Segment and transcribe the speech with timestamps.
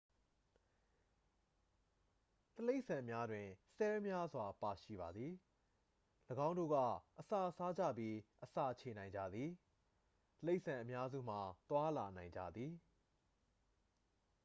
[2.55, 5.31] တိရစ္ဆာန်များတွင် ဆဲလ်များစွာ ပါရှိပါသည်
[6.47, 6.75] ၎င်းတို့က
[7.19, 9.49] အစာစားကြပြီး အစာချေနိုင်ကြသည်
[10.47, 12.71] တိရစ္ဆာန်အများစုမှာ သွားလာနိုင်ကြသည်